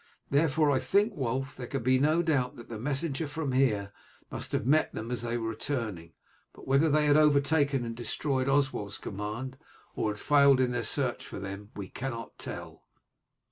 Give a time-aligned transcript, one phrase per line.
[0.31, 3.91] Therefore I think, Wulf, there can be no doubt that the messenger from here
[4.31, 6.13] must have met them as they were returning;
[6.53, 9.59] but whether they had overtaken and destroyed Oswald's command,
[9.95, 12.87] or had failed in their search for them, we cannot tell."